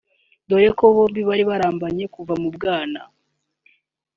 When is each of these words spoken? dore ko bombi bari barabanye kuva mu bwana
dore 0.49 0.69
ko 0.77 0.83
bombi 0.95 1.21
bari 1.29 1.43
barabanye 1.49 2.05
kuva 2.15 2.33
mu 2.41 2.49
bwana 2.55 3.01